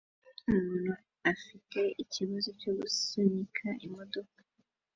Umuntu 0.51 0.91
afite 1.31 1.79
ikibazo 2.03 2.49
cyo 2.61 2.71
gusunika 2.79 3.67
imodoka 3.85 4.39